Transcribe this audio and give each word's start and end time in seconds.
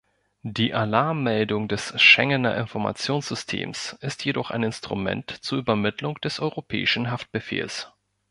Die 0.41 0.73
Alarmmeldung 0.73 1.67
des 1.67 1.93
Schengener 2.01 2.57
Informationssystems 2.57 3.93
ist 4.01 4.25
jedoch 4.25 4.49
ein 4.49 4.63
Instrument 4.63 5.29
zur 5.29 5.59
Übermittlung 5.59 6.15
des 6.21 6.39
Europäischen 6.39 7.11
Haftbefehls. 7.11 7.91